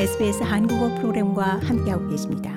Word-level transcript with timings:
SBS 0.00 0.42
한국어 0.42 0.88
프로그램과 0.96 1.60
함께하고 1.66 2.08
계십니다. 2.08 2.50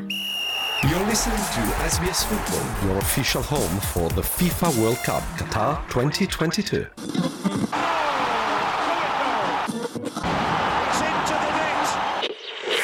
You're 0.84 1.06
listening 1.08 1.44
to 1.56 1.62
SBS 1.86 2.26
Football, 2.26 2.64
your 2.88 2.98
official 3.04 3.44
home 3.44 3.80
for 3.92 4.08
the 4.16 4.24
FIFA 4.24 4.72
World 4.80 5.00
Cup 5.04 5.24
Qatar 5.38 5.84
2022. 5.90 6.88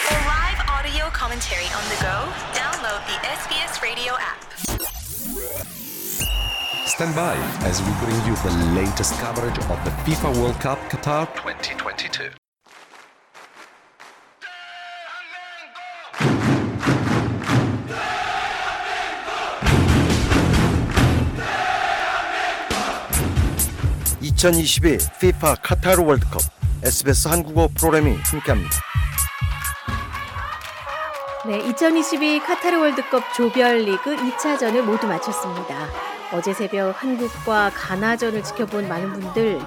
For 0.03 0.19
live 0.27 0.59
audio 0.67 1.07
commentary 1.11 1.71
on 1.71 1.83
the 1.87 1.99
go, 2.03 2.27
download 2.51 2.99
the 3.07 3.17
SBS 3.39 3.81
Radio 3.81 4.13
app. 4.19 4.43
Stand 6.85 7.15
by 7.15 7.35
as 7.63 7.81
we 7.81 7.91
bring 8.03 8.19
you 8.27 8.35
the 8.43 8.51
latest 8.75 9.15
coverage 9.19 9.57
of 9.71 9.79
the 9.83 9.91
FIFA 10.03 10.35
World 10.39 10.59
Cup 10.59 10.79
Qatar 10.91 11.27
2022. 11.35 11.78
(2022) 24.40 24.96
FIFA 25.18 25.56
카타르 25.62 26.02
월드컵 26.02 26.40
SBS 26.82 27.28
한국어 27.28 27.68
프로그램이 27.76 28.16
함께합니다. 28.24 28.70
네, 31.46 31.58
2022 31.58 32.40
카타르 32.40 32.80
월드컵 32.80 33.22
조별리그 33.34 34.16
2차전을 34.16 34.80
모두 34.80 35.06
마쳤습니다. 35.06 35.88
어제 36.32 36.54
새벽 36.54 37.02
한국과 37.02 37.70
가나전을 37.74 38.42
지켜본 38.42 38.88
많은 38.88 39.12
분들 39.12 39.60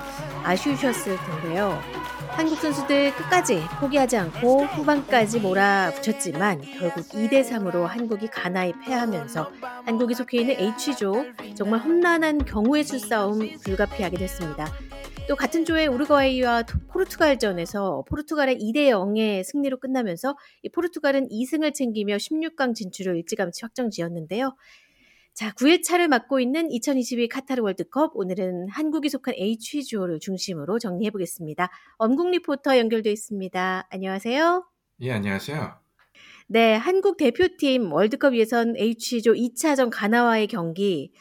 아쉬우셨을 0.44 1.20
텐데요. 1.20 1.80
한국 2.36 2.58
선수들 2.58 3.14
끝까지 3.16 3.62
포기하지 3.80 4.18
않고 4.18 4.66
후반까지 4.66 5.40
몰아붙였지만 5.40 6.62
결국 6.62 7.08
2대 7.10 7.48
3으로 7.48 7.84
한국이 7.84 8.28
가나에 8.28 8.74
패하면서 8.84 9.52
한국이 9.86 10.16
속해 10.16 10.40
있는 10.40 10.56
H조 10.60 11.26
정말 11.56 11.80
험난한 11.82 12.46
경우의 12.46 12.84
수 12.84 12.98
싸움 12.98 13.40
불가피하게 13.64 14.18
됐습니다. 14.18 14.68
또 15.30 15.38
같은 15.38 15.64
조의 15.64 15.88
우루과이와 15.88 16.64
포르투갈전에서 16.90 18.04
포르투갈의 18.10 18.58
2대 18.58 18.90
0의 18.90 19.44
승리로 19.44 19.80
끝나면서 19.80 20.36
이 20.64 20.70
포르투갈은 20.70 21.30
2승을 21.30 21.74
챙기며 21.74 22.18
16강 22.18 22.76
진출을 22.76 23.16
일찌감치 23.18 23.62
확정지었는데요. 23.62 24.54
자, 25.34 25.52
9회차를 25.54 26.10
맡고 26.10 26.40
있는 26.40 26.70
2022 26.70 27.28
카타르 27.28 27.64
월드컵 27.64 28.12
오늘은 28.14 28.70
한국이 28.70 29.10
속한 29.10 29.34
H조를 29.36 30.20
중심으로 30.20 30.78
정리해 30.78 31.10
보겠습니다. 31.10 31.72
엄국 31.98 32.30
리포터 32.30 32.78
연결돼 32.78 33.12
있습니다. 33.12 33.88
안녕하세요. 33.90 34.64
예, 35.02 35.12
안녕하세요. 35.12 35.74
네, 36.50 36.76
한국 36.76 37.18
대표팀 37.18 37.92
월드컵 37.92 38.36
예선 38.36 38.76
H조 38.78 39.34
2차전 39.34 39.90
가나와의 39.92 40.46
경기 40.46 41.12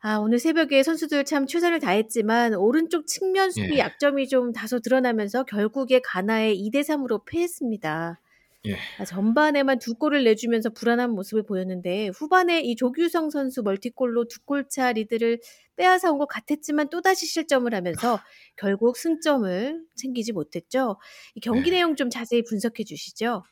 아, 0.00 0.16
오늘 0.16 0.38
새벽에 0.38 0.82
선수들 0.82 1.26
참 1.26 1.46
최선을 1.46 1.80
다했지만 1.80 2.54
오른쪽 2.54 3.06
측면 3.06 3.50
수비 3.50 3.74
예. 3.74 3.78
약점이 3.80 4.28
좀 4.28 4.52
다소 4.52 4.80
드러나면서 4.80 5.44
결국에 5.44 6.00
가나에 6.02 6.54
2대 6.54 6.80
3으로 6.80 7.22
패했습니다. 7.26 8.18
예. 8.66 8.76
아, 8.98 9.04
전반에만 9.04 9.78
두 9.78 9.94
골을 9.94 10.24
내주면서 10.24 10.70
불안한 10.70 11.10
모습을 11.12 11.44
보였는데 11.44 12.08
후반에 12.08 12.60
이 12.60 12.74
조규성 12.76 13.30
선수 13.30 13.62
멀티골로 13.62 14.26
두 14.28 14.40
골차 14.44 14.92
리드를 14.92 15.40
빼앗아 15.76 16.10
온 16.10 16.18
것 16.18 16.26
같았지만 16.26 16.90
또다시 16.90 17.26
실점을 17.26 17.72
하면서 17.72 18.18
결국 18.56 18.96
승점을 18.96 19.80
챙기지 19.94 20.32
못했죠. 20.32 20.98
이 21.36 21.40
경기 21.40 21.70
네. 21.70 21.76
내용 21.76 21.94
좀 21.94 22.10
자세히 22.10 22.42
분석해 22.42 22.82
주시죠. 22.84 23.44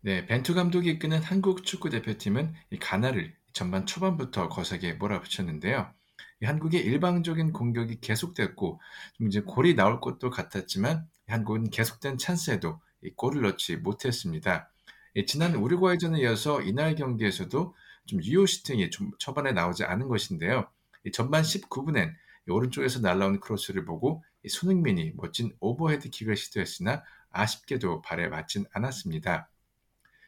네, 0.00 0.26
벤투 0.26 0.54
감독이 0.54 0.90
이끄는 0.90 1.20
한국 1.22 1.64
축구 1.64 1.90
대표팀은 1.90 2.54
이 2.70 2.78
가나를 2.78 3.34
전반 3.52 3.86
초반부터 3.86 4.48
거세게 4.48 4.94
몰아붙였는데요. 4.94 5.92
이 6.40 6.44
한국의 6.46 6.80
일방적인 6.80 7.52
공격이 7.52 8.00
계속됐고 8.00 8.80
좀 9.14 9.28
이제 9.28 9.40
골이 9.40 9.74
나올 9.74 10.00
것도 10.00 10.30
같았지만 10.30 11.06
한국은 11.28 11.70
계속된 11.70 12.18
찬스에도 12.18 12.80
이 12.80 12.91
골을 13.16 13.42
넣지 13.42 13.76
못했습니다. 13.76 14.70
이 15.14 15.26
지난 15.26 15.54
우루과이전에 15.54 16.20
이어서 16.20 16.62
이날 16.62 16.94
경기에서도 16.94 17.74
좀 18.06 18.22
유효 18.22 18.46
슈팅이 18.46 18.90
좀 18.90 19.10
초반에 19.18 19.52
나오지 19.52 19.84
않은 19.84 20.08
것인데요. 20.08 20.68
이 21.04 21.12
전반 21.12 21.42
19분엔 21.42 22.14
오른쪽에서 22.48 23.00
날라온 23.00 23.40
크로스를 23.40 23.84
보고 23.84 24.24
이 24.42 24.48
손흥민이 24.48 25.12
멋진 25.16 25.54
오버헤드 25.60 26.10
킥을 26.10 26.36
시도했으나 26.36 27.02
아쉽게도 27.30 28.02
발에 28.02 28.28
맞진 28.28 28.64
않았습니다. 28.72 29.48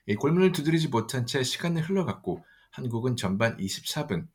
이 0.07 0.15
골문을 0.15 0.53
두드리지 0.53 0.89
못한 0.89 1.27
채 1.27 1.43
시간이 1.43 1.81
흘러갔고 1.81 2.45
한국은 2.71 3.17
전반 3.17 3.57
24분 3.57 4.29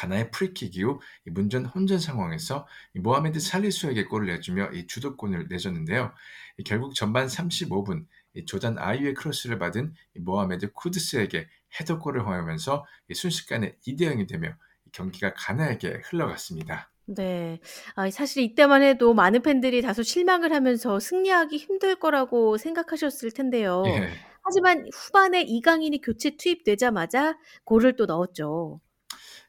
가나의 0.00 0.30
프리킥 0.30 0.76
이후 0.76 0.98
이 1.26 1.30
문전 1.30 1.66
혼전 1.66 1.98
상황에서 1.98 2.66
이 2.94 3.00
모하메드 3.00 3.38
살리수에게 3.38 4.04
골을 4.04 4.28
내주며 4.28 4.70
이 4.72 4.86
주도권을 4.86 5.48
내줬는데요. 5.50 6.12
이 6.56 6.64
결국 6.64 6.94
전반 6.94 7.26
35분 7.26 8.06
이 8.34 8.46
조단 8.46 8.78
아이유의 8.78 9.12
크로스를 9.14 9.58
받은 9.58 9.92
이 10.16 10.20
모하메드 10.20 10.72
쿠드스에게 10.72 11.48
헤더골을 11.78 12.26
허용하면서 12.26 12.86
이 13.08 13.14
순식간에 13.14 13.76
2대 13.86 14.02
0이 14.02 14.26
되며 14.26 14.48
이 14.86 14.90
경기가 14.92 15.34
가나에게 15.34 16.00
흘러갔습니다. 16.04 16.90
네. 17.04 17.60
아, 17.94 18.08
사실 18.10 18.42
이때만 18.44 18.82
해도 18.82 19.12
많은 19.12 19.42
팬들이 19.42 19.82
다소 19.82 20.02
실망을 20.02 20.52
하면서 20.52 20.98
승리하기 20.98 21.56
힘들 21.58 21.96
거라고 21.96 22.56
생각하셨을 22.56 23.32
텐데요. 23.32 23.82
예. 23.86 24.10
하지만 24.42 24.88
후반에 24.94 25.42
이강인이 25.42 26.00
교체 26.00 26.36
투입되자마자 26.36 27.36
골을 27.64 27.96
또 27.96 28.06
넣었죠. 28.06 28.80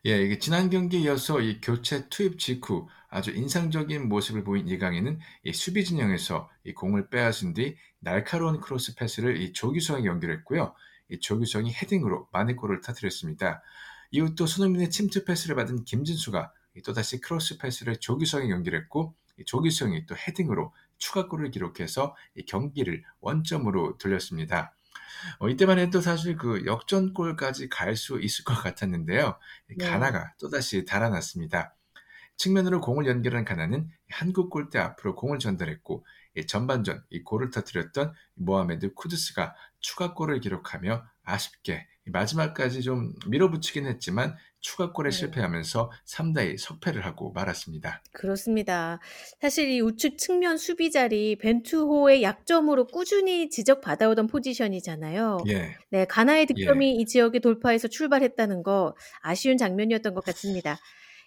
예, 0.07 0.19
이게 0.19 0.39
지난 0.39 0.71
경기에 0.71 1.01
이어서 1.01 1.41
이 1.41 1.61
교체 1.61 2.09
투입 2.09 2.39
직후 2.39 2.87
아주 3.07 3.29
인상적인 3.29 4.09
모습을 4.09 4.43
보인 4.43 4.67
이강인은 4.67 5.19
이 5.43 5.53
수비 5.53 5.85
진영에서 5.85 6.49
이 6.63 6.73
공을 6.73 7.11
빼앗은 7.11 7.53
뒤 7.53 7.77
날카로운 7.99 8.59
크로스 8.59 8.95
패스를 8.95 9.39
이 9.39 9.53
조규성에게 9.53 10.07
연결했고요. 10.07 10.73
이 11.09 11.19
조규성이 11.19 11.71
헤딩으로 11.71 12.29
만회골을 12.31 12.81
터뜨렸습니다. 12.81 13.61
이후 14.09 14.33
또 14.33 14.47
손흥민의 14.47 14.89
침투 14.89 15.23
패스를 15.23 15.55
받은 15.55 15.85
김진수가 15.85 16.51
이 16.77 16.81
또다시 16.81 17.21
크로스 17.21 17.59
패스를 17.59 17.97
조규성에게 17.97 18.51
연결했고 18.51 19.13
이 19.37 19.45
조규성이 19.45 20.07
또 20.07 20.15
헤딩으로 20.15 20.73
추가골을 20.97 21.51
기록해서 21.51 22.15
이 22.33 22.43
경기를 22.45 23.03
원점으로 23.19 23.99
돌렸습니다. 23.99 24.73
어, 25.39 25.49
이때만 25.49 25.79
해도 25.79 26.01
사실 26.01 26.37
그 26.37 26.65
역전골까지 26.65 27.69
갈 27.69 27.95
수 27.95 28.19
있을 28.21 28.43
것 28.45 28.53
같았는데요. 28.55 29.37
이 29.69 29.75
네. 29.77 29.85
가나가 29.85 30.33
또다시 30.39 30.85
달아났습니다. 30.85 31.75
측면으로 32.37 32.81
공을 32.81 33.05
연결한 33.05 33.45
가나는 33.45 33.89
한국 34.09 34.49
골대 34.49 34.79
앞으로 34.79 35.15
공을 35.15 35.39
전달했고 35.39 36.05
이 36.05 36.05
전반전 36.47 37.03
이 37.09 37.23
골을 37.23 37.51
터뜨렸던 37.51 38.13
모하메드 38.35 38.93
쿠드스가 38.93 39.55
추가골을 39.79 40.39
기록하며 40.41 41.03
아쉽게 41.23 41.87
이 42.07 42.09
마지막까지 42.09 42.81
좀 42.81 43.13
밀어붙이긴 43.27 43.85
했지만 43.85 44.35
추가골에 44.59 45.09
네. 45.09 45.17
실패하면서 45.17 45.91
3대2 46.05 46.57
석패를 46.57 47.05
하고 47.05 47.31
말았습니다. 47.31 48.01
그렇습니다. 48.11 48.99
사실 49.39 49.69
이 49.69 49.81
우측 49.81 50.17
측면 50.17 50.57
수비 50.57 50.91
자리 50.91 51.35
벤투호의 51.35 52.23
약점으로 52.23 52.87
꾸준히 52.87 53.49
지적받아오던 53.49 54.27
포지션이잖아요. 54.27 55.43
예, 55.49 55.75
네, 55.89 56.05
가나의 56.05 56.45
득점이 56.47 56.95
이 56.95 57.05
지역에 57.05 57.39
돌파해서 57.39 57.87
출발했다는 57.87 58.63
거 58.63 58.95
아쉬운 59.21 59.57
장면이었던 59.57 60.13
것 60.13 60.23
같습니다. 60.25 60.79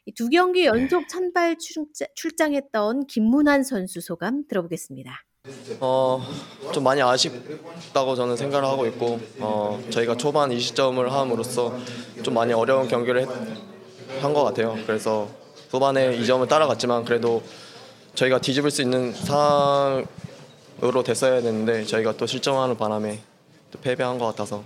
이두 0.07 0.29
경기 0.29 0.67
연속 0.67 1.05
선발 1.09 1.57
출장, 1.59 2.09
출장 2.15 2.55
했던 2.55 3.07
김문환 3.07 3.63
선수 3.65 4.01
소감 4.01 4.45
들어보겠습니다. 4.49 5.11
어, 5.81 6.23
좀 6.73 6.85
많이 6.85 7.01
아쉽다고 7.03 8.15
저는 8.15 8.37
생각을 8.37 8.69
하고 8.69 8.87
있고 8.87 9.19
어, 9.41 9.83
저희가 9.91 10.17
초반 10.17 10.51
20점을 10.51 11.03
함으로써 11.09 11.79
좀 12.23 12.35
많이 12.35 12.53
어려운 12.53 12.89
경기를 12.89 13.27
한 14.21 14.33
것 14.35 14.45
같아요. 14.45 14.77
그래서 14.87 15.29
후반에 15.71 16.19
2점을 16.19 16.47
따라갔지만 16.49 17.05
그래도 17.05 17.43
저희가 18.15 18.41
뒤집을 18.41 18.71
수 18.71 18.81
있는 18.83 19.13
상황으로 19.13 20.07
됐어야 21.05 21.41
되는데 21.43 21.85
저희가 21.85 22.17
또 22.17 22.27
실점하는 22.27 22.77
바람에 22.77 23.21
또 23.71 23.81
패배한 23.81 24.19
것 24.19 24.27
같아서 24.27 24.65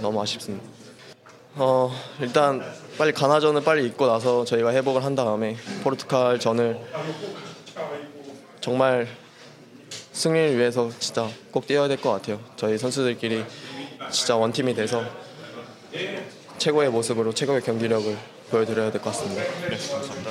너무 0.00 0.20
아쉽습니다. 0.22 0.64
어, 1.56 1.90
일단 2.20 2.62
빨리 2.98 3.12
가나전을 3.12 3.62
빨리 3.64 3.86
잊고 3.86 4.06
나서 4.06 4.44
저희가 4.44 4.72
회복을 4.72 5.04
한 5.04 5.14
다음에 5.14 5.56
포르투갈 5.82 6.38
전을 6.38 6.78
정말 8.60 9.06
승리를 10.12 10.58
위해서 10.58 10.90
진짜 10.98 11.28
꼭 11.50 11.66
뛰어야 11.66 11.88
될 11.88 11.96
것 11.98 12.10
같아요. 12.10 12.40
저희 12.56 12.76
선수들끼리 12.78 13.44
진짜 14.10 14.36
원팀이 14.36 14.74
돼서 14.74 15.02
최고의 16.58 16.90
모습으로 16.90 17.32
최고의 17.32 17.62
경기력을 17.62 18.16
보여드려야 18.50 18.90
될 18.90 19.00
것 19.00 19.10
같습니다. 19.10 19.42
네, 19.42 19.76
감사합니다. 19.76 20.30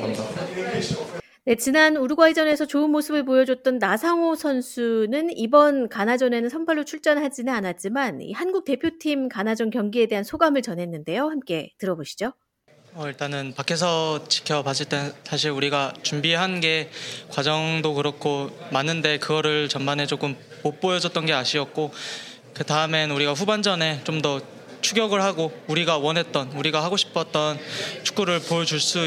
감사합니다. 0.00 1.19
네, 1.46 1.56
지난 1.56 1.96
우루과이전에서 1.96 2.66
좋은 2.66 2.90
모습을 2.90 3.24
보여줬던 3.24 3.78
나상호 3.78 4.34
선수는 4.34 5.36
이번 5.36 5.88
가나전에는 5.88 6.50
선발로 6.50 6.84
출전하지는 6.84 7.52
않았지만 7.52 8.20
한국 8.34 8.66
대표팀 8.66 9.30
가나전 9.30 9.70
경기에 9.70 10.06
대한 10.06 10.22
소감을 10.22 10.60
전했는데요. 10.60 11.28
함께 11.28 11.72
들어보시죠. 11.78 12.34
어, 12.92 13.06
일단은 13.06 13.54
밖에서 13.54 14.28
지켜봤을 14.28 14.88
때 14.90 15.12
사실 15.24 15.50
우리가 15.50 15.94
준비한 16.02 16.60
게 16.60 16.90
과정도 17.30 17.94
그렇고 17.94 18.50
많은데 18.70 19.18
그거를 19.18 19.68
전반에 19.68 20.04
조금 20.06 20.36
못 20.62 20.78
보여줬던 20.80 21.24
게 21.24 21.32
아쉬웠고 21.32 21.92
그 22.52 22.64
다음엔 22.64 23.10
우리가 23.12 23.32
후반전에 23.32 24.02
좀 24.04 24.20
더 24.20 24.40
추격을 24.80 25.22
하고 25.22 25.52
우리가 25.68 25.98
원했던 25.98 26.52
우리가 26.52 26.82
하고 26.82 26.96
싶었던 26.96 27.58
축구를 28.02 28.40
보여줄 28.40 28.80
수 28.80 29.00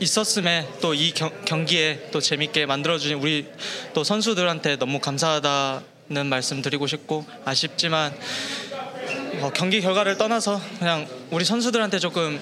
있었음에 0.00 0.66
또 0.80 0.94
이 0.94 1.12
경기에 1.44 2.08
또 2.12 2.20
재밌게 2.20 2.66
만들어주신 2.66 3.18
우리 3.18 3.46
또 3.94 4.04
선수들한테 4.04 4.76
너무 4.76 4.98
감사하다는 5.00 6.26
말씀 6.28 6.62
드리고 6.62 6.86
싶고 6.86 7.26
아쉽지만 7.44 8.14
어, 9.40 9.50
경기 9.54 9.80
결과를 9.80 10.16
떠나서 10.16 10.60
그냥 10.78 11.06
우리 11.30 11.44
선수들한테 11.44 11.98
조금 11.98 12.40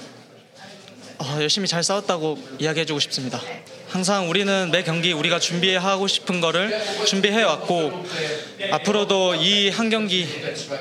어, 1.18 1.36
열심히 1.40 1.66
잘 1.68 1.82
싸웠다고 1.82 2.38
이야기해주고 2.58 3.00
싶습니다. 3.00 3.40
항상 3.88 4.28
우리는 4.28 4.70
매 4.72 4.82
경기 4.82 5.12
우리가 5.12 5.38
준비하고 5.38 6.08
싶은 6.08 6.40
거를 6.40 6.76
준비해 7.06 7.42
왔고 7.44 8.04
앞으로도 8.72 9.36
이 9.36 9.70
한 9.70 9.88
경기 9.90 10.26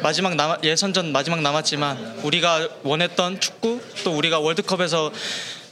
마지막 0.01 0.35
남, 0.35 0.57
예선전 0.63 1.11
마지막 1.11 1.41
남았지만 1.41 2.21
우리가 2.23 2.67
원했던 2.83 3.39
축구 3.39 3.79
또 4.03 4.15
우리가 4.17 4.39
월드컵에서 4.39 5.11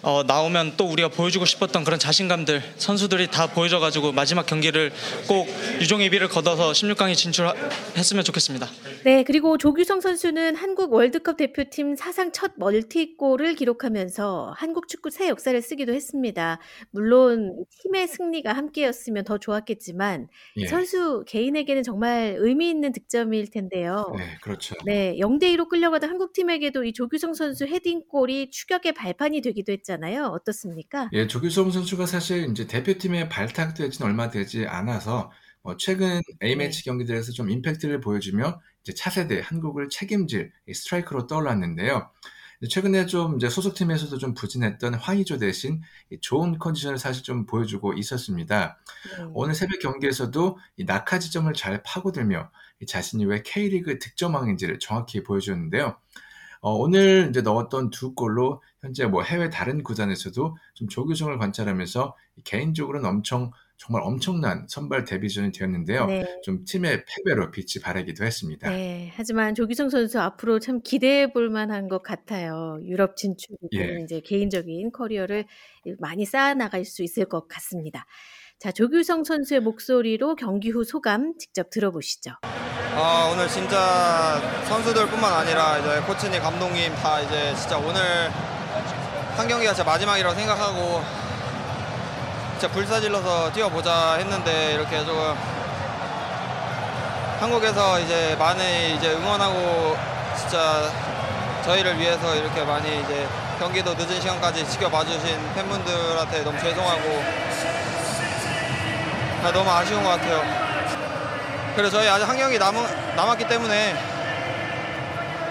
어, 0.03 0.23
나오면 0.23 0.73
또 0.77 0.85
우리가 0.85 1.09
보여주고 1.09 1.45
싶었던 1.45 1.83
그런 1.83 1.99
자신감들 1.99 2.61
선수들이 2.77 3.27
다 3.27 3.47
보여줘가지고 3.47 4.13
마지막 4.13 4.47
경기를 4.47 4.91
꼭 5.27 5.47
유종의 5.79 6.09
비를 6.09 6.27
걷어서 6.27 6.71
16강에 6.71 7.15
진출했으면 7.15 8.23
좋겠습니다. 8.23 8.67
네, 9.03 9.23
그리고 9.23 9.57
조규성 9.57 10.01
선수는 10.01 10.55
한국 10.55 10.93
월드컵 10.93 11.37
대표팀 11.37 11.95
사상 11.95 12.31
첫 12.31 12.53
멀티골을 12.57 13.53
기록하면서 13.55 14.55
한국 14.57 14.87
축구 14.87 15.11
새 15.11 15.27
역사를 15.27 15.59
쓰기도 15.61 15.93
했습니다. 15.93 16.59
물론 16.89 17.63
팀의 17.81 18.07
승리가 18.07 18.53
함께였으면 18.53 19.23
더 19.23 19.37
좋았겠지만 19.37 20.27
예. 20.57 20.67
선수 20.67 21.23
개인에게는 21.27 21.83
정말 21.83 22.35
의미 22.39 22.69
있는 22.69 22.91
득점일 22.91 23.51
텐데요. 23.51 24.11
네, 24.17 24.23
그렇죠. 24.41 24.75
네, 24.85 25.15
0대 25.19 25.43
2로 25.55 25.69
끌려가던 25.69 26.09
한국 26.09 26.33
팀에게도 26.33 26.85
이 26.85 26.93
조규성 26.93 27.33
선수 27.35 27.65
헤딩골이 27.65 28.49
추격의 28.49 28.93
발판이 28.93 29.41
되기도 29.41 29.71
했죠. 29.71 29.90
했잖아요. 29.91 30.25
어떻습니까? 30.27 31.09
예, 31.13 31.27
조규성 31.27 31.71
선수가 31.71 32.05
사실 32.05 32.49
이제 32.49 32.67
대표팀에 32.67 33.29
발탁되진 33.29 34.05
얼마 34.05 34.29
되지 34.29 34.65
않아서 34.65 35.31
어, 35.63 35.77
최근 35.77 36.21
A매치 36.41 36.79
네. 36.79 36.85
경기들에서 36.85 37.33
좀 37.33 37.49
임팩트를 37.49 37.99
보여주며 37.99 38.59
이제 38.83 38.93
차세대 38.93 39.41
한국을 39.43 39.89
책임질 39.89 40.51
스트라이커로 40.73 41.27
떠올랐는데요. 41.27 42.09
최근에 42.69 43.07
좀 43.07 43.37
이제 43.37 43.49
소속팀에서도 43.49 44.19
좀 44.19 44.35
부진했던 44.35 44.93
황의조 44.93 45.39
대신 45.39 45.81
좋은 46.21 46.59
컨디션을 46.59 46.99
사실 46.99 47.23
좀 47.23 47.47
보여주고 47.47 47.93
있었습니다. 47.93 48.77
네. 49.17 49.25
오늘 49.33 49.55
새벽 49.55 49.79
경기에서도 49.79 50.57
이 50.77 50.85
낙하 50.85 51.17
지점을 51.17 51.51
잘 51.53 51.81
파고들며 51.83 52.51
자신이 52.87 53.25
왜 53.25 53.41
K리그 53.43 53.97
득점왕인지를 53.97 54.77
정확히 54.79 55.23
보여주었는데요. 55.23 55.97
어, 56.61 56.73
오늘 56.73 57.27
이제 57.29 57.41
넣었던 57.41 57.89
두 57.89 58.13
골로 58.13 58.61
현재 58.79 59.05
뭐 59.05 59.23
해외 59.23 59.49
다른 59.49 59.83
구단에서도 59.83 60.55
좀 60.75 60.87
조규성을 60.87 61.37
관찰하면서 61.39 62.15
개인적으로는 62.43 63.09
엄청 63.09 63.51
정말 63.77 64.03
엄청난 64.03 64.67
선발 64.69 65.05
데뷔전이 65.05 65.51
되었는데요. 65.53 66.05
네. 66.05 66.23
좀 66.43 66.63
팀의 66.65 67.03
패배로 67.03 67.49
빛이 67.49 67.81
발하기도 67.81 68.23
했습니다. 68.23 68.69
네, 68.69 69.11
하지만 69.15 69.55
조규성 69.55 69.89
선수 69.89 70.19
앞으로 70.19 70.59
참 70.59 70.81
기대해 70.83 71.33
볼 71.33 71.49
만한 71.49 71.87
것 71.87 72.03
같아요. 72.03 72.79
유럽 72.83 73.17
진출이고 73.17 73.69
예. 73.73 74.03
이제 74.03 74.21
개인적인 74.23 74.91
커리어를 74.91 75.45
많이 75.97 76.25
쌓아 76.25 76.53
나갈 76.53 76.85
수 76.85 77.01
있을 77.01 77.25
것 77.25 77.47
같습니다. 77.47 78.05
자, 78.59 78.71
조규성 78.71 79.23
선수의 79.23 79.61
목소리로 79.61 80.35
경기 80.35 80.69
후 80.69 80.83
소감 80.83 81.35
직접 81.39 81.71
들어보시죠. 81.71 82.33
아, 82.93 83.29
오늘 83.31 83.47
진짜 83.47 84.41
선수들뿐만 84.67 85.33
아니라 85.33 85.77
이제 85.77 86.01
코치님, 86.01 86.41
감독님 86.41 86.93
다 86.95 87.21
이제 87.21 87.55
진짜 87.55 87.77
오늘 87.77 88.29
한 89.37 89.47
경기가 89.47 89.73
진짜 89.73 89.89
마지막이라고 89.89 90.35
생각하고 90.35 91.01
진짜 92.59 92.67
불사질러서 92.73 93.53
뛰어보자 93.53 94.15
했는데 94.15 94.73
이렇게 94.73 95.05
조금 95.05 95.35
한국에서 97.39 97.99
이제 98.01 98.35
많이 98.37 98.95
이제 98.95 99.13
응원하고 99.13 99.95
진짜 100.37 100.91
저희를 101.63 101.97
위해서 101.97 102.35
이렇게 102.35 102.61
많이 102.63 103.01
이제 103.01 103.27
경기도 103.57 103.93
늦은 103.93 104.19
시간까지 104.19 104.67
지켜봐 104.69 105.05
주신 105.05 105.53
팬분들한테 105.55 106.43
너무 106.43 106.59
죄송하고 106.59 107.23
아, 109.43 109.51
너무 109.51 109.69
아쉬운 109.71 110.03
것 110.03 110.09
같아요. 110.09 110.70
그래서 111.75 111.97
저희 111.97 112.07
아직 112.07 112.27
한 112.27 112.37
경기 112.37 112.57
남, 112.59 112.75
남았기 113.15 113.47
때문에 113.47 113.95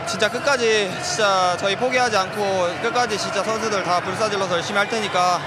진짜 0.07 0.29
끝까지 0.31 0.91
진짜 1.03 1.57
저희 1.59 1.77
포기하지 1.77 2.17
않고 2.17 2.83
끝까지 2.83 3.17
진짜 3.17 3.43
선수들 3.43 3.83
다 3.85 4.01
불사질러서 4.01 4.57
열심히 4.57 4.79
할 4.79 4.89
테니까 4.89 5.41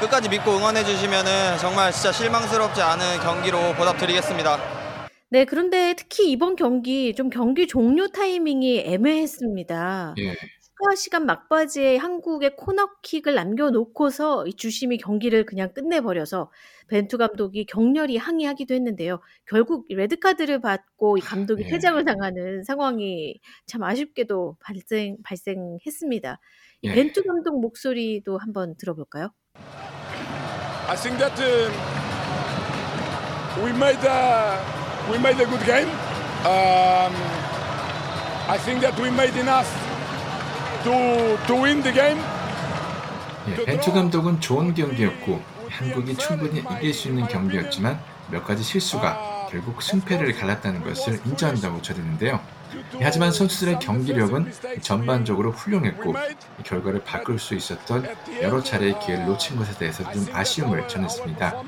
끝까지 0.00 0.28
믿고 0.28 0.56
응원해 0.56 0.84
주시면은 0.84 1.56
정말 1.58 1.92
진짜 1.92 2.12
실망스럽지 2.12 2.82
않은 2.82 3.20
경기로 3.20 3.74
보답드리겠습니다. 3.74 4.58
네, 5.28 5.44
그런데 5.44 5.94
특히 5.96 6.30
이번 6.30 6.56
경기 6.56 7.14
좀 7.14 7.30
경기 7.30 7.66
종료 7.66 8.08
타이밍이 8.08 8.84
애매했습니다. 8.86 10.14
예. 10.18 10.34
추가 10.78 10.94
시간 10.94 11.24
막바지에 11.24 11.96
한국의 11.96 12.54
코너킥을 12.56 13.34
남겨놓고서 13.34 14.46
이 14.46 14.52
주심이 14.52 14.98
경기를 14.98 15.46
그냥 15.46 15.72
끝내버려서 15.72 16.50
벤투 16.88 17.16
감독이 17.16 17.64
격렬히 17.64 18.18
항의하기도 18.18 18.74
했는데요. 18.74 19.20
결국 19.46 19.86
레드카드를 19.88 20.60
받고 20.60 21.16
이 21.16 21.20
감독이 21.22 21.64
예. 21.64 21.68
퇴장을 21.68 22.04
당하는 22.04 22.62
상황이 22.62 23.40
참 23.66 23.82
아쉽게도 23.82 24.58
발생 24.60 25.16
발생했습니다. 25.24 26.40
이 26.82 26.88
예. 26.88 26.94
벤투 26.94 27.24
감독 27.24 27.58
목소리도 27.58 28.36
한번 28.36 28.76
들어볼까요? 28.76 29.30
I 30.88 30.96
think 30.96 31.18
that 31.18 31.40
uh, 31.40 31.72
we 33.64 33.70
made 33.72 34.04
a, 34.06 34.60
we 35.10 35.18
made 35.18 35.40
a 35.40 35.46
good 35.46 35.64
game. 35.64 35.88
Um, 36.44 37.16
I 38.48 38.58
think 38.58 38.82
that 38.82 38.94
we 39.00 39.10
made 39.10 39.34
enough 39.40 39.85
예, 43.48 43.64
벤투 43.64 43.92
감독은 43.92 44.40
좋은 44.40 44.72
경기였고 44.72 45.42
한국이 45.68 46.16
충분히 46.16 46.62
이길 46.78 46.94
수 46.94 47.08
있는 47.08 47.26
경기였지만 47.26 47.98
몇 48.30 48.44
가지 48.44 48.62
실수가 48.62 49.48
결국 49.50 49.82
승패를 49.82 50.36
갈랐다는 50.36 50.82
것을 50.82 51.20
인정한다고 51.24 51.82
전했는데요. 51.82 52.40
하지만 53.00 53.32
선수들의 53.32 53.78
경기력은 53.78 54.52
전반적으로 54.80 55.50
훌륭했고 55.52 56.14
결과를 56.64 57.02
바꿀 57.04 57.38
수 57.38 57.54
있었던 57.54 58.06
여러 58.42 58.62
차례의 58.62 58.98
기회를 59.00 59.26
놓친 59.26 59.56
것에 59.56 59.76
대해서 59.78 60.08
좀 60.12 60.26
아쉬움을 60.32 60.86
전했습니다. 60.88 61.62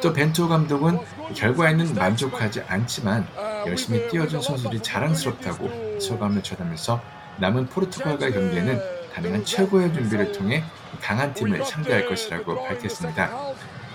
또 0.00 0.12
벤투 0.12 0.48
감독은 0.48 0.98
결과에는 1.34 1.94
만족하지 1.94 2.62
않지만 2.68 3.26
열심히 3.66 4.08
뛰어준 4.08 4.40
선수들이 4.40 4.82
자랑스럽다고 4.82 5.98
소감을 6.00 6.42
전하면서 6.42 7.15
남은 7.38 7.66
포르투갈과 7.66 8.30
경기에는 8.30 8.80
가능한 9.14 9.44
최고의 9.44 9.92
준비를 9.94 10.32
통해 10.32 10.62
강한 11.00 11.32
팀을 11.34 11.64
상대할 11.64 12.06
것이라고 12.08 12.64
밝혔습니다. 12.64 13.30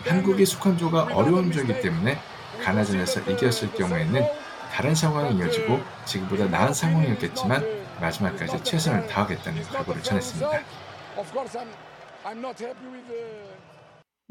한국이 0.07 0.45
속한 0.45 0.77
조가 0.77 1.09
어려운 1.13 1.51
조이기 1.51 1.81
때문에 1.81 2.17
가나전에서 2.63 3.21
이겼을 3.21 3.71
경우에는 3.73 4.25
다른 4.71 4.95
상황이 4.95 5.35
이어지고 5.37 5.79
지금보다 6.05 6.45
나은 6.45 6.73
상황이었겠지만 6.73 7.63
마지막까지 7.99 8.63
최선을 8.63 9.07
다하겠다는 9.07 9.63
각오를 9.63 10.01
전했습니다. 10.01 10.59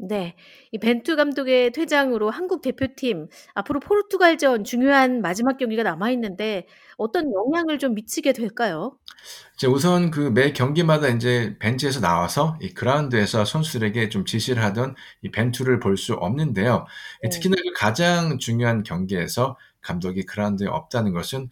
네. 0.03 0.35
이 0.71 0.79
벤투 0.79 1.15
감독의 1.15 1.71
퇴장으로 1.73 2.31
한국 2.31 2.61
대표팀 2.63 3.27
앞으로 3.53 3.79
포르투갈전 3.79 4.63
중요한 4.63 5.21
마지막 5.21 5.57
경기가 5.57 5.83
남아 5.83 6.09
있는데 6.11 6.65
어떤 6.97 7.31
영향을 7.31 7.77
좀 7.77 7.93
미치게 7.93 8.33
될까요? 8.33 8.97
이제 9.55 9.67
우선 9.67 10.09
그 10.11 10.31
매 10.31 10.53
경기마다 10.53 11.07
이제 11.09 11.55
벤치에서 11.59 11.99
나와서 11.99 12.57
이 12.61 12.73
그라운드에서 12.73 13.45
선수들에게 13.45 14.09
좀 14.09 14.25
지시를 14.25 14.63
하던 14.63 14.95
이 15.21 15.29
벤투를 15.31 15.79
볼 15.79 15.97
수 15.97 16.13
없는데요. 16.13 16.85
네. 17.21 17.29
특히나 17.29 17.55
그 17.57 17.71
가장 17.75 18.39
중요한 18.39 18.81
경기에서 18.83 19.57
감독이 19.81 20.23
그라운드에 20.25 20.67
없다는 20.67 21.13
것은 21.13 21.49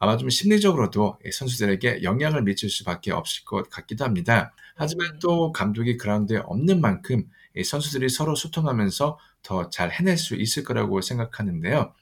아마 0.00 0.16
좀 0.16 0.30
심리적으로도 0.30 1.18
선수들에게 1.30 2.02
영향을 2.02 2.42
미칠 2.42 2.70
수밖에 2.70 3.12
없을 3.12 3.44
것 3.44 3.68
같기도 3.68 4.04
합니다. 4.04 4.52
하지만 4.74 5.12
네. 5.12 5.18
또 5.20 5.52
감독이 5.52 5.98
그라운드에 5.98 6.38
없는 6.38 6.80
만큼 6.80 7.28
이 7.54 7.62
선수들이 7.62 8.08
서로 8.08 8.34
소통하면서 8.34 9.18
더 9.42 9.70
잘 9.70 9.90
해낼 9.90 10.16
수 10.16 10.36
있을 10.36 10.64
거라고 10.64 11.02
생각하는데요. 11.02 11.92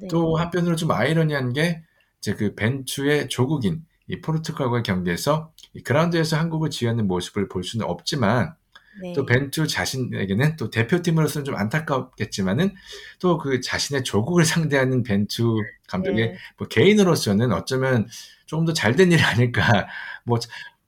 네. 0.00 0.08
또 0.08 0.36
한편으로 0.36 0.76
좀 0.76 0.90
아이러니한 0.90 1.52
게 1.52 1.82
이제 2.18 2.34
그 2.34 2.54
벤투의 2.54 3.28
조국인 3.28 3.84
이 4.08 4.20
포르투갈과의 4.20 4.82
경기에서 4.82 5.52
이 5.74 5.82
그라운드에서 5.82 6.38
한국을 6.38 6.70
지휘하는 6.70 7.06
모습을 7.06 7.48
볼 7.48 7.64
수는 7.64 7.84
없지만 7.86 8.54
네. 9.00 9.12
또 9.14 9.24
벤투 9.24 9.66
자신에게는 9.66 10.56
또 10.56 10.70
대표팀으로서는 10.70 11.44
좀 11.44 11.56
안타깝겠지만은 11.56 12.74
또 13.20 13.38
그 13.38 13.60
자신의 13.60 14.04
조국을 14.04 14.44
상대하는 14.44 15.02
벤투 15.02 15.62
감독의 15.88 16.26
네. 16.32 16.36
뭐 16.58 16.68
개인으로서는 16.68 17.52
어쩌면 17.52 18.06
조금 18.46 18.64
더 18.66 18.72
잘된 18.72 19.10
일이 19.12 19.22
아닐까. 19.22 19.88
뭐 20.24 20.38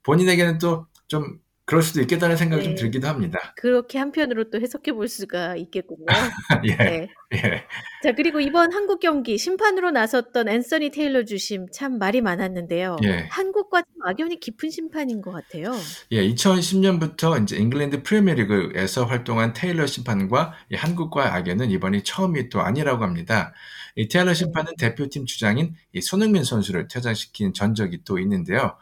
본인에게는 0.02 0.58
또 0.58 0.86
좀 1.06 1.38
그럴 1.66 1.82
수도 1.82 2.02
있겠다는 2.02 2.36
생각이 2.36 2.62
좀 2.62 2.74
네. 2.74 2.80
들기도 2.80 3.08
합니다. 3.08 3.38
그렇게 3.56 3.98
한편으로 3.98 4.50
또 4.50 4.60
해석해 4.60 4.92
볼 4.92 5.08
수가 5.08 5.56
있겠군요. 5.56 6.04
예, 6.68 6.76
네. 6.76 7.08
예. 7.32 7.64
자, 8.02 8.12
그리고 8.14 8.38
이번 8.40 8.74
한국 8.74 9.00
경기 9.00 9.38
심판으로 9.38 9.90
나섰던 9.90 10.48
앤서니 10.48 10.90
테일러 10.90 11.24
주심 11.24 11.66
참 11.72 11.98
말이 11.98 12.20
많았는데요. 12.20 12.98
예. 13.04 13.28
한국과 13.30 13.80
좀 13.80 13.94
악연이 14.04 14.40
깊은 14.40 14.68
심판인 14.68 15.22
것 15.22 15.32
같아요. 15.32 15.72
예, 16.12 16.28
2010년부터 16.28 17.42
이제 17.42 17.56
잉글랜드 17.56 18.02
프리미어리그에서 18.02 19.06
활동한 19.06 19.54
테일러 19.54 19.86
심판과 19.86 20.52
이 20.70 20.74
한국과의 20.74 21.30
악연은 21.30 21.70
이번이 21.70 22.02
처음이 22.04 22.50
또 22.50 22.60
아니라고 22.60 23.04
합니다. 23.04 23.54
이 23.96 24.08
테일러 24.08 24.34
심판은 24.34 24.74
대표팀 24.76 25.24
주장인 25.24 25.74
이 25.94 26.02
손흥민 26.02 26.44
선수를 26.44 26.88
퇴장시킨 26.88 27.54
전적이 27.54 28.00
또 28.04 28.18
있는데요. 28.18 28.76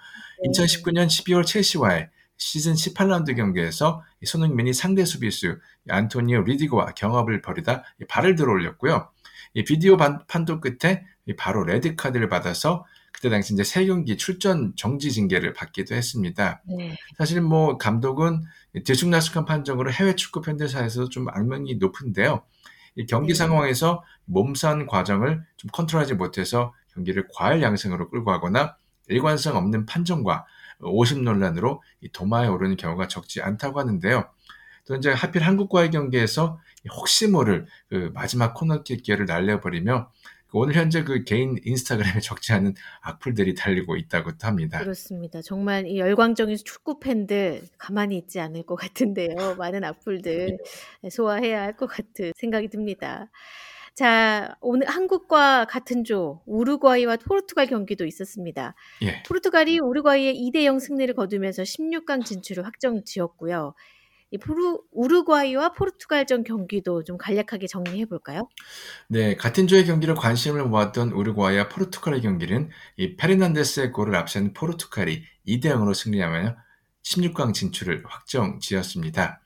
2019년 0.45 1.07
12월 1.07 1.47
첼시와의 1.47 2.09
시즌 2.37 2.75
18라운드 2.75 3.37
경기에서 3.37 4.03
이 4.21 4.27
손흥민이 4.27 4.73
상대 4.73 5.05
수비수 5.05 5.59
안토니오 5.89 6.43
리디거와 6.43 6.87
경합을 6.95 7.41
벌이다 7.43 7.85
이 8.01 8.05
발을 8.07 8.35
들어 8.35 8.53
올렸고요. 8.53 9.09
이 9.55 9.65
비디오 9.65 9.97
반- 9.97 10.25
판독 10.27 10.61
끝에 10.61 11.05
이 11.27 11.37
바로 11.37 11.63
레드 11.65 11.95
카드를 11.95 12.29
받아서 12.29 12.85
그때 13.13 13.29
당시 13.29 13.53
이제 13.55 13.63
세 13.63 13.85
경기 13.87 14.17
출전 14.17 14.73
정지 14.75 15.13
징계를 15.13 15.53
받기도 15.53 15.95
했습니다. 15.95 16.63
네. 16.67 16.97
사실 17.19 17.41
뭐 17.43 17.77
감독은 17.77 18.43
들쑥날쑥한 18.85 19.45
판정으로 19.45 19.93
해외 19.93 20.17
축구 20.17 20.41
팬들 20.41 20.69
사이에서 20.69 21.09
좀 21.11 21.29
악명이 21.29 21.75
높은데요. 21.77 22.43
이 22.97 23.07
경기 23.07 23.29
네. 23.29 23.35
상황에서 23.35 24.03
몸싸움 24.25 24.87
과정을 24.87 25.45
좀 25.57 25.71
컨트롤하지 25.71 26.15
못해서 26.15 26.75
경기를 26.95 27.27
과열 27.35 27.63
양상으로 27.63 28.09
끌고 28.11 28.25
가거나 28.25 28.77
일관성 29.09 29.57
없는 29.57 29.87
판정과 29.87 30.47
오심 30.83 31.25
논란으로 31.25 31.83
이 32.01 32.11
도마에 32.11 32.49
오르는 32.49 32.77
경우가 32.77 33.09
적지 33.09 33.41
않다고 33.43 33.81
하는데요. 33.81 34.29
또 34.87 34.97
이제 34.97 35.11
하필 35.13 35.43
한국과의 35.43 35.91
경기에서 35.91 36.59
혹시 36.91 37.29
모를 37.29 37.67
그 37.89 38.11
마지막 38.15 38.55
코너킥 38.55 39.03
기회를 39.05 39.27
날려버리며 39.27 40.11
오늘 40.55 40.75
현재 40.75 41.03
그 41.03 41.25
개인 41.25 41.57
인스타그램에 41.65 42.21
적지 42.21 42.53
않은 42.53 42.75
악플들이 43.01 43.55
달리고 43.55 43.97
있다고 43.97 44.37
또 44.37 44.47
합니다. 44.47 44.79
그렇습니다. 44.81 45.41
정말 45.41 45.87
이 45.87 45.99
열광적인 45.99 46.57
축구 46.65 46.99
팬들 47.01 47.63
가만히 47.79 48.19
있지 48.19 48.39
않을 48.41 48.65
것 48.65 48.75
같은데요. 48.77 49.55
많은 49.57 49.83
악플들 49.85 50.59
소화해야 51.11 51.63
할 51.63 51.73
것 51.77 51.87
같은 51.87 52.33
생각이 52.37 52.69
듭니다. 52.69 53.31
자, 53.95 54.57
오늘 54.61 54.89
한국과 54.89 55.67
같은 55.67 56.05
조 56.05 56.43
우루과이와 56.47 57.17
포르투갈 57.19 57.67
경기도 57.67 58.07
있었습니다. 58.07 58.75
예. 59.03 59.23
포르투갈이 59.25 59.81
우루과이의 59.81 60.35
2대 60.35 60.65
0 60.65 60.79
승리를 60.79 61.15
거두면서 61.15 61.63
16강 61.63 62.25
진출을 62.25 62.65
확정 62.65 63.05
지었고요. 63.05 63.75
이 64.31 64.39
포르, 64.39 64.79
우루과이와 64.93 65.73
포르투갈전 65.73 66.45
경기도 66.45 67.05
좀 67.05 67.19
간략하게 67.19 67.67
정리해 67.67 68.07
볼까요? 68.07 68.49
네, 69.09 69.37
같은 69.37 69.67
조의 69.67 69.85
경기로 69.85 70.15
관심을 70.15 70.65
모았던 70.65 71.13
우루과이와 71.13 71.69
포르투갈의 71.69 72.23
경기는 72.23 72.71
이 72.97 73.17
페르난데스의 73.17 73.93
골을 73.93 74.15
앞세운 74.15 74.55
포르투갈이 74.55 75.23
2대 75.47 75.67
0으로 75.67 75.95
승리하며 75.95 76.57
16강 77.05 77.53
진출을 77.53 78.05
확정 78.07 78.59
지었습니다. 78.59 79.43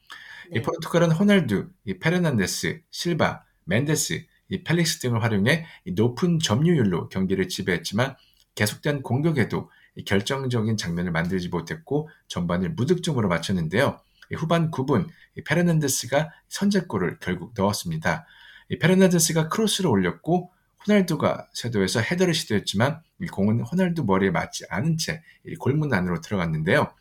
네. 0.53 0.61
이 0.61 0.63
포르투갈은 0.63 1.11
호날두, 1.11 1.69
이 1.85 1.99
페르난데스, 1.99 2.83
실바, 2.93 3.43
멘데스, 3.65 4.15
이 4.15 4.25
펠릭스 4.65 5.01
등을 5.01 5.23
활용해 5.23 5.67
이 5.85 5.93
높은 5.93 6.39
점유율로 6.39 7.09
경기를 7.09 7.49
지배했지만 7.49 8.17
계속된 8.55 9.03
공격에도 9.03 9.71
이 9.97 10.05
결정적인 10.05 10.77
장면을 10.77 11.11
만들지 11.11 11.49
못했고 11.49 12.09
전반을 12.29 12.71
무득점으로 12.71 13.29
마쳤는데요. 13.29 14.01
이 14.31 14.35
후반 14.35 14.71
9분 14.71 15.09
이 15.37 15.43
페르난데스가 15.43 16.31
선제골을 16.49 17.19
결국 17.21 17.53
넣었습니다. 17.57 18.27
이 18.69 18.79
페르난데스가 18.79 19.49
크로스를 19.49 19.91
올렸고 19.91 20.51
호날두가 20.87 21.49
쇄도해서 21.53 22.01
헤더를 22.01 22.35
시도했지만 22.35 23.01
이 23.21 23.27
공은 23.27 23.61
호날두 23.61 24.05
머리에 24.05 24.31
맞지 24.31 24.67
않은 24.69 24.99
채 24.99 25.42
이 25.42 25.57
골문 25.59 25.93
안으로 25.93 26.21
들어갔는데요. 26.21 26.93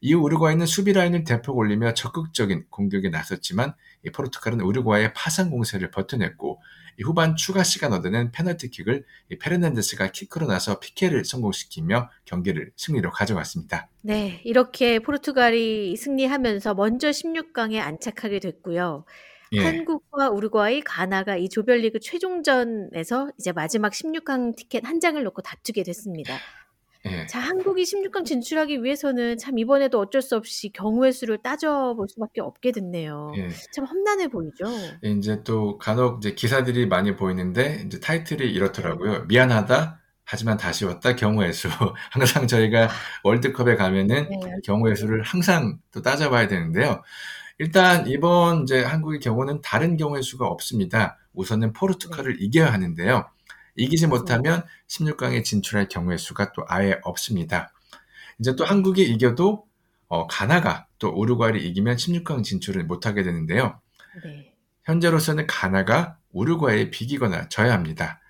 이후 0.00 0.20
우루과이는 0.20 0.66
수비 0.66 0.92
라인을 0.92 1.24
대폭 1.24 1.56
올리며 1.56 1.94
적극적인 1.94 2.66
공격에 2.70 3.08
나섰지만 3.08 3.74
이 4.04 4.10
포르투갈은 4.10 4.60
우루과이의 4.60 5.12
파상 5.14 5.50
공세를 5.50 5.90
버텨냈고 5.90 6.60
이 6.98 7.02
후반 7.02 7.36
추가 7.36 7.64
시간 7.64 7.92
얻어낸 7.92 8.30
페널티킥을 8.30 9.04
이 9.30 9.38
페르난데스가 9.38 10.12
키크로 10.12 10.46
나서 10.46 10.78
피케를 10.78 11.24
성공시키며 11.24 12.10
경기를 12.24 12.70
승리로 12.76 13.10
가져갔습니다. 13.10 13.88
네, 14.02 14.40
이렇게 14.44 15.00
포르투갈이 15.00 15.96
승리하면서 15.96 16.74
먼저 16.74 17.10
16강에 17.10 17.78
안착하게 17.80 18.38
됐고요. 18.38 19.04
예. 19.52 19.60
한국과 19.60 20.30
우루과이, 20.30 20.80
가나가 20.80 21.36
이 21.36 21.48
조별리그 21.48 22.00
최종전에서 22.00 23.30
이제 23.38 23.52
마지막 23.52 23.92
16강 23.92 24.56
티켓 24.56 24.84
한 24.84 25.00
장을 25.00 25.22
놓고 25.22 25.42
다투게 25.42 25.82
됐습니다. 25.84 26.34
예. 27.06 27.26
자, 27.26 27.38
한국이 27.38 27.82
16강 27.82 28.24
진출하기 28.24 28.82
위해서는 28.82 29.36
참 29.36 29.58
이번에도 29.58 30.00
어쩔 30.00 30.22
수 30.22 30.36
없이 30.36 30.70
경우의 30.72 31.12
수를 31.12 31.38
따져볼 31.38 32.08
수밖에 32.08 32.40
없게 32.40 32.72
됐네요. 32.72 33.32
예. 33.36 33.48
참 33.72 33.84
험난해 33.84 34.28
보이죠. 34.28 34.64
이제 35.02 35.42
또 35.44 35.78
간혹 35.78 36.18
이제 36.18 36.34
기사들이 36.34 36.86
많이 36.86 37.16
보이는데 37.16 37.82
이제 37.86 38.00
타이틀이 38.00 38.50
이렇더라고요. 38.50 39.24
미안하다. 39.26 40.00
하지만 40.24 40.56
다시 40.56 40.86
왔다 40.86 41.14
경우의 41.14 41.52
수. 41.52 41.68
항상 42.10 42.46
저희가 42.46 42.88
월드컵에 43.22 43.76
가면은 43.76 44.28
네. 44.28 44.38
경우의 44.64 44.96
수를 44.96 45.22
항상 45.22 45.78
또 45.92 46.00
따져봐야 46.00 46.48
되는데요. 46.48 47.02
일단 47.58 48.06
이번 48.08 48.62
이제 48.62 48.82
한국의 48.82 49.20
경우는 49.20 49.60
다른 49.62 49.96
경우의 49.96 50.22
수가 50.22 50.46
없습니다. 50.46 51.18
우선은 51.34 51.72
포르투갈을 51.72 52.42
이겨야 52.42 52.72
하는데요. 52.72 53.28
이기지 53.76 54.06
못하면 54.06 54.64
16강에 54.88 55.44
진출할 55.44 55.88
경우의 55.88 56.18
수가 56.18 56.52
또 56.52 56.64
아예 56.68 56.98
없습니다. 57.02 57.72
이제 58.38 58.54
또 58.56 58.64
한국이 58.64 59.02
이겨도 59.02 59.66
어, 60.08 60.26
가나가 60.26 60.86
또 60.98 61.08
우루과이를 61.08 61.60
이기면 61.62 61.96
16강 61.96 62.44
진출을 62.44 62.84
못하게 62.84 63.22
되는데요. 63.22 63.80
네. 64.24 64.52
현재로서는 64.84 65.46
가나가 65.46 66.18
우루과이에 66.32 66.90
비기거나 66.90 67.48
져야 67.48 67.72
합니다. 67.72 68.20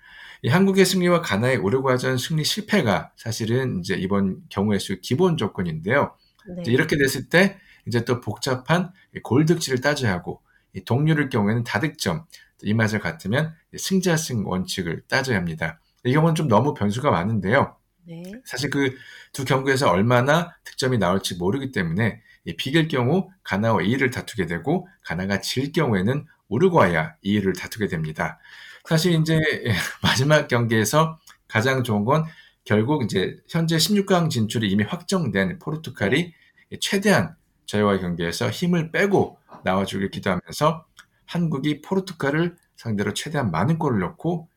이 0.41 0.49
한국의 0.49 0.85
승리와 0.85 1.21
가나의 1.21 1.57
우루과이전 1.57 2.17
승리 2.17 2.43
실패가 2.43 3.11
사실은 3.15 3.79
이제 3.79 3.95
이번 3.95 4.41
경우의 4.49 4.79
수 4.79 4.99
기본 5.01 5.37
조건인데요. 5.37 6.15
네. 6.47 6.63
이렇게 6.67 6.97
됐을 6.97 7.29
때 7.29 7.57
이제 7.87 8.05
또 8.05 8.21
복잡한 8.21 8.91
이 9.15 9.19
골득실을 9.19 9.81
따져야 9.81 10.13
하고 10.13 10.41
이 10.73 10.83
동률일 10.83 11.29
경우에는 11.29 11.63
다득점 11.63 12.25
이 12.63 12.73
맛을 12.73 12.99
같으면 12.99 13.53
승자승 13.77 14.47
원칙을 14.47 15.03
따져야 15.07 15.37
합니다. 15.37 15.79
이 16.03 16.13
경우는 16.13 16.35
좀 16.35 16.47
너무 16.47 16.73
변수가 16.73 17.09
많은데요. 17.11 17.75
네. 18.07 18.23
사실 18.45 18.69
그 18.69 18.95
두 19.35 19.43
경구에서 19.43 19.89
얼마나 19.89 20.55
득점이 20.63 20.97
나올지 20.97 21.35
모르기 21.35 21.73
때문에 21.73 22.21
이 22.45 22.55
비길 22.55 22.87
경우 22.87 23.29
가나와 23.43 23.79
2위를 23.79 24.13
다투게 24.13 24.45
되고 24.45 24.87
가나가 25.03 25.41
질 25.41 25.73
경우에는 25.73 26.25
우루과이와 26.47 27.15
2위를 27.21 27.59
다투게 27.59 27.87
됩니다. 27.87 28.39
사실 28.85 29.11
이제 29.11 29.37
마지막 30.01 30.47
경기에서 30.47 31.19
가장 31.49 31.83
좋은 31.83 32.05
건 32.05 32.23
결국 32.63 33.03
이제 33.03 33.35
현재 33.49 33.75
16강 33.75 34.29
진출이 34.29 34.71
이미 34.71 34.85
확정된 34.85 35.59
포르투갈이 35.59 36.33
최대한 36.79 37.35
저희와의 37.65 37.99
경기에서 37.99 38.49
힘을 38.49 38.93
빼고 38.93 39.37
나와주길 39.65 40.11
기도하면서 40.11 40.85
한국이 41.25 41.81
포르투갈을 41.81 42.55
상대로 42.75 43.13
최대한 43.13 43.51
많은 43.51 43.79
골을 43.79 43.99
넣고 43.99 44.49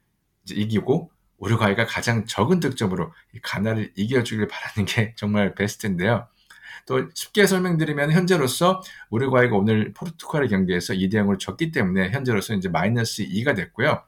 이기고 0.50 1.10
우루과이가 1.38 1.86
가장 1.86 2.26
적은 2.26 2.60
득점으로 2.60 3.12
이 3.34 3.38
가나를 3.40 3.92
이겨주길 3.96 4.48
바라는 4.48 4.86
게 4.86 5.14
정말 5.16 5.54
베스트인데요. 5.54 6.26
또 6.86 7.08
쉽게 7.14 7.46
설명드리면 7.46 8.12
현재로서 8.12 8.82
우루과이가 9.10 9.56
오늘 9.56 9.92
포르투갈의 9.92 10.48
경기에서 10.48 10.94
2대 10.94 11.14
0을 11.14 11.38
졌기 11.38 11.70
때문에 11.70 12.10
현재로서 12.10 12.54
이제 12.54 12.68
마이너스 12.68 13.24
2가 13.24 13.54
됐고요. 13.54 14.02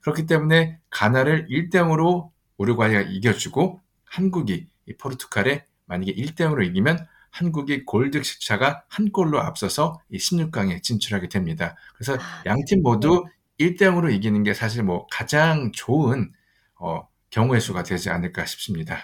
그렇기 0.00 0.26
때문에 0.26 0.78
가나를 0.90 1.48
1대 1.48 1.74
0으로 1.74 2.30
우루과이가 2.56 3.02
이겨주고 3.02 3.80
한국이 4.04 4.66
이 4.86 4.92
포르투갈에 4.94 5.64
만약에 5.86 6.14
1대 6.14 6.36
0으로 6.36 6.64
이기면 6.66 7.06
한국이 7.38 7.84
골드차가 7.84 8.84
한 8.88 9.12
골로 9.12 9.40
앞서서 9.40 10.00
이 10.10 10.18
16강에 10.18 10.82
진출하게 10.82 11.28
됩니다. 11.28 11.76
그래서 11.94 12.14
아, 12.14 12.42
양팀 12.46 12.82
모두 12.82 13.24
1대 13.60 13.82
0으로 13.82 14.12
이기는 14.12 14.42
게 14.42 14.54
사실 14.54 14.82
뭐 14.82 15.06
가장 15.08 15.70
좋은 15.72 16.32
어, 16.80 17.08
경우의 17.30 17.60
수가 17.60 17.84
되지 17.84 18.10
않을까 18.10 18.44
싶습니다. 18.44 18.98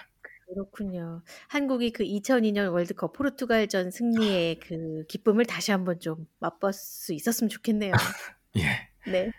그렇군요. 0.47 1.21
한국이 1.47 1.91
그 1.91 2.03
2002년 2.03 2.73
월드컵 2.73 3.13
포르투갈전 3.13 3.91
승리의 3.91 4.59
그 4.59 5.05
기쁨을 5.07 5.45
다시 5.45 5.71
한번 5.71 5.99
좀 6.01 6.27
맛볼 6.39 6.73
수 6.73 7.13
있었으면 7.13 7.49
좋겠네요. 7.49 7.93
예. 8.57 8.89
네. 9.09 9.31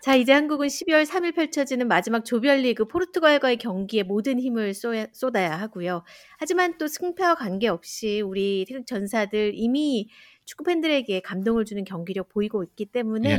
자, 0.00 0.14
이제 0.14 0.32
한국은 0.32 0.68
12월 0.68 1.04
3일 1.04 1.34
펼쳐지는 1.34 1.88
마지막 1.88 2.24
조별리그 2.24 2.86
포르투갈과의 2.86 3.56
경기에 3.56 4.04
모든 4.04 4.38
힘을 4.38 4.72
쏘야, 4.72 5.06
쏟아야 5.12 5.58
하고요. 5.58 6.04
하지만 6.38 6.78
또 6.78 6.86
승패와 6.86 7.34
관계없이 7.34 8.20
우리 8.20 8.64
태극 8.68 8.86
전사들 8.86 9.52
이미 9.54 10.08
축구 10.44 10.64
팬들에게 10.64 11.20
감동을 11.20 11.64
주는 11.64 11.82
경기력 11.84 12.28
보이고 12.28 12.62
있기 12.62 12.86
때문에 12.86 13.30
예. 13.30 13.38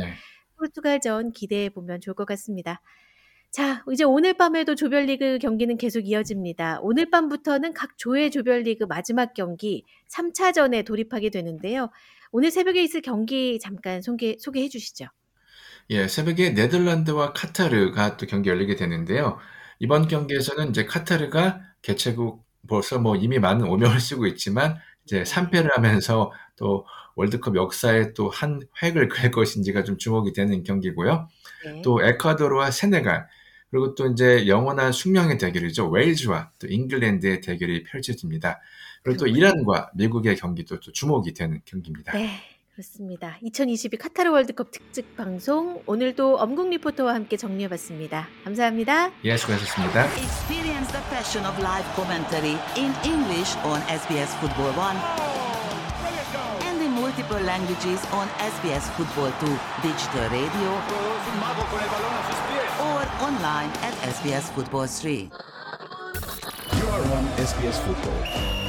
포르투갈전 0.56 1.32
기대해 1.32 1.70
보면 1.70 2.00
좋을 2.02 2.14
것 2.14 2.26
같습니다. 2.26 2.82
자, 3.50 3.82
이제 3.90 4.04
오늘 4.04 4.34
밤에도 4.34 4.74
조별리그 4.74 5.38
경기는 5.38 5.76
계속 5.78 6.06
이어집니다. 6.06 6.80
오늘 6.82 7.10
밤부터는 7.10 7.72
각 7.72 7.96
조의 7.96 8.30
조별리그 8.30 8.84
마지막 8.84 9.32
경기 9.34 9.84
3차전에 10.08 10.84
돌입하게 10.84 11.30
되는데요. 11.30 11.90
오늘 12.30 12.50
새벽에 12.50 12.82
있을 12.84 13.00
경기 13.00 13.58
잠깐 13.58 14.02
소개, 14.02 14.36
소개해 14.38 14.68
주시죠. 14.68 15.06
예, 15.90 16.06
새벽에 16.08 16.50
네덜란드와 16.50 17.32
카타르가 17.32 18.16
또 18.16 18.26
경기 18.26 18.48
열리게 18.48 18.76
되는데요. 18.76 19.38
이번 19.80 20.08
경기에서는 20.08 20.70
이제 20.70 20.84
카타르가 20.84 21.60
개최국 21.82 22.44
벌써 22.68 22.98
뭐 22.98 23.16
이미 23.16 23.38
많은 23.38 23.66
오명을 23.66 23.98
쓰고 24.00 24.26
있지만 24.28 24.78
이제 25.04 25.22
3패를 25.24 25.74
하면서 25.74 26.32
또 26.56 26.86
월드컵 27.16 27.56
역사에 27.56 28.12
또 28.14 28.28
한 28.28 28.60
획을 28.82 29.08
그을 29.08 29.30
것인지가 29.32 29.82
좀 29.84 29.98
주목이 29.98 30.32
되는 30.32 30.62
경기고요. 30.62 31.28
네. 31.64 31.82
또 31.82 32.00
에콰도르와 32.02 32.70
세네갈 32.70 33.26
그리고 33.70 33.94
또 33.94 34.06
이제 34.06 34.46
영원한 34.46 34.92
숙명의 34.92 35.38
대결이죠. 35.38 35.88
웨일즈와 35.90 36.52
또 36.58 36.68
잉글랜드의 36.68 37.40
대결이 37.40 37.84
펼쳐집니다. 37.84 38.60
그리고 39.02 39.18
또 39.18 39.26
이란과 39.26 39.90
미국의 39.94 40.36
경기도 40.36 40.78
또 40.80 40.92
주목이 40.92 41.32
되는 41.34 41.60
경기입니다. 41.64 42.12
네, 42.12 42.40
그렇습니다. 42.80 43.36
2022 43.42 43.98
카타르 43.98 44.30
월드컵 44.30 44.70
특집 44.70 45.14
방송 45.16 45.82
오늘도 45.86 46.38
엄국 46.38 46.70
리포터와 46.70 47.14
함께 47.14 47.36
정리해봤습니다. 47.36 48.26
감사합니다. 48.44 49.12
예, 49.24 49.36
수고하셨습니다. 49.36 50.06
Experience 50.16 50.88
the 50.92 51.04
passion 51.10 51.44
of 51.44 51.60
live 51.60 51.86
commentary 51.94 52.56
in 52.80 52.92
English 53.04 53.52
on 53.68 53.80
SBS 53.84 54.32
Football 54.40 54.72
1 54.72 54.96
and 56.64 56.80
in 56.80 56.92
multiple 56.96 57.42
languages 57.44 58.00
on 58.16 58.26
SBS 58.40 58.88
Football 58.96 59.28
2 59.44 59.52
digital 59.84 60.24
radio 60.32 60.70
or 62.80 63.04
online 63.20 63.68
at 63.84 63.92
SBS 64.08 64.48
Football 64.56 64.88
3. 64.88 65.28
You 66.90 66.96
are 66.96 67.12
on 67.18 67.24
SBS 67.38 67.78
Football. 67.86 68.20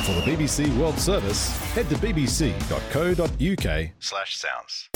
For 0.05 0.13
the 0.13 0.21
BBC 0.21 0.69
World 0.77 0.99
Service, 0.99 1.49
head 1.73 1.89
to 1.89 1.95
bbc.co.uk 1.95 3.89
slash 3.99 4.37
sounds. 4.37 4.89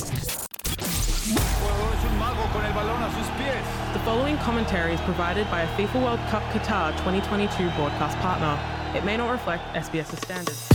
The 3.94 4.00
following 4.06 4.38
commentary 4.38 4.94
is 4.94 5.02
provided 5.02 5.50
by 5.50 5.62
a 5.62 5.68
FIFA 5.76 6.04
World 6.04 6.20
Cup 6.30 6.44
Qatar 6.54 6.92
2022 6.98 7.72
broadcast 7.76 8.16
partner. 8.20 8.60
It 8.96 9.04
may 9.04 9.18
not 9.18 9.32
reflect 9.32 9.64
SBS's 9.74 10.20
standards. 10.20 10.70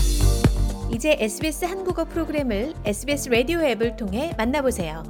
이제 0.92 1.16
SBS 1.21 1.64
한국어 1.66 2.04
프로그램을 2.04 2.75
SBS 2.85 3.28
라디오 3.28 3.61
앱을 3.61 3.97
통해 3.97 4.35
만나보세요. 4.37 5.04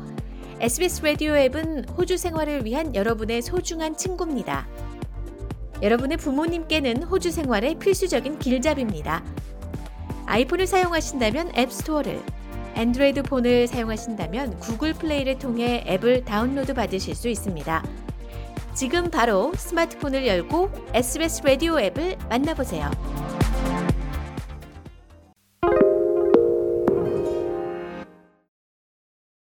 SBS 0.60 1.02
라디오 1.02 1.34
앱은 1.34 1.88
호주 1.96 2.18
생활을 2.18 2.66
위한 2.66 2.94
여러분의 2.94 3.40
소중한 3.40 3.96
친구입니다. 3.96 4.66
여러분의 5.82 6.18
부모님께는 6.18 7.04
호주 7.04 7.30
생활의 7.30 7.76
필수적인 7.78 8.38
길잡이입니다. 8.38 9.22
아이폰을 10.26 10.66
사용하신다면 10.66 11.52
앱스토어를, 11.56 12.20
안드로이드 12.76 13.22
폰을 13.24 13.66
사용하신다면 13.66 14.58
구글 14.60 14.94
플레이를 14.94 15.38
통해 15.38 15.84
앱을 15.86 16.24
다운로드 16.24 16.74
받으실 16.74 17.14
수 17.14 17.28
있습니다. 17.28 17.84
지금 18.74 19.10
바로 19.10 19.52
스마트폰을 19.54 20.26
열고 20.26 20.70
SBS 20.94 21.42
라디오 21.44 21.80
앱을 21.80 22.16
만나보세요. 22.28 22.90